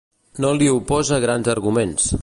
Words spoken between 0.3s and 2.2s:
No li oposa grans arguments.